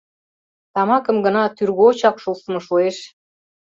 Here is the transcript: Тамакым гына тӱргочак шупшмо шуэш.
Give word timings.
Тамакым 0.73 1.17
гына 1.25 1.43
тӱргочак 1.55 2.15
шупшмо 2.23 2.59
шуэш. 2.67 2.97